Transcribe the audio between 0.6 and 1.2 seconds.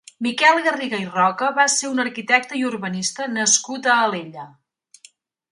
Garriga i